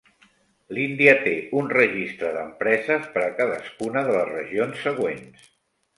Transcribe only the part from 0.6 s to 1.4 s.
L'Índia té